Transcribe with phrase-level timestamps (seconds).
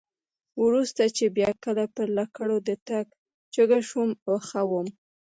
[0.63, 3.05] وروسته چې بیا کله پر لکړو د تګ
[3.55, 4.87] جوګه شوم او ښه وم.